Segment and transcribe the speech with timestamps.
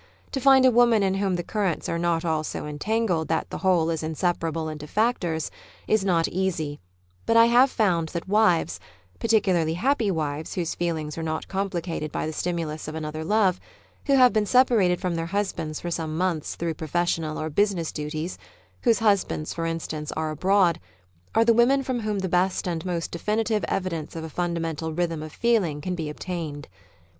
[0.31, 3.51] To find a woman in whom the cur rents are not all so entangled that
[3.51, 5.51] the whole is in separable into factors,
[5.87, 6.79] is not easy,
[7.27, 8.79] but I have found that wives
[9.19, 13.59] (particularly happy wives whose feelings are not complicated by the stimulus of another love)
[14.07, 18.39] who have been separated from their husbands for some months through professional or business duties—
[18.81, 20.79] whose husbands, for instance, are abroad—
[21.35, 24.91] are the women from whom the best and most definitive evi dence of a fundamental
[24.93, 26.65] rhythm of feeling can be ob tained.